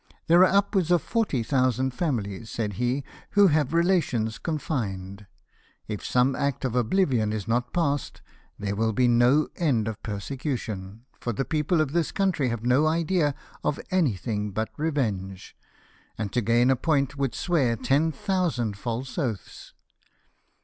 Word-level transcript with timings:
"There 0.27 0.41
are 0.43 0.57
upwards 0.57 0.89
of 0.89 0.99
forty 1.03 1.43
thousand 1.43 1.91
families," 1.93 2.49
said 2.49 2.73
he," 2.73 3.03
who 3.33 3.49
have 3.49 3.71
relations 3.71 4.39
con 4.39 4.57
fined. 4.57 5.27
If 5.87 6.03
some 6.03 6.35
act 6.35 6.65
of 6.65 6.75
oblivion 6.75 7.31
is 7.31 7.47
not 7.47 7.71
passed 7.71 8.23
there 8.57 8.75
will 8.75 8.93
be 8.93 9.07
no 9.07 9.47
end 9.57 9.87
of 9.87 10.01
persecution, 10.01 11.05
for 11.19 11.33
the 11.33 11.45
people 11.45 11.81
of 11.81 11.91
this 11.91 12.11
country 12.11 12.49
have 12.49 12.63
no 12.63 12.87
idea 12.87 13.35
of 13.63 13.79
anything 13.91 14.49
but 14.49 14.69
revenge, 14.75 15.55
and 16.17 16.33
to 16.33 16.41
gain 16.41 16.71
a 16.71 16.75
point 16.75 17.15
would 17.15 17.35
swear 17.35 17.75
ten 17.75 18.11
thousand 18.11 18.77
false 18.79 19.19
oaths. 19.19 19.75